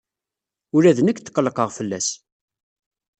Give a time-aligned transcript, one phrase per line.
[0.75, 2.07] Ula d nekk tqellqeɣ fell-as.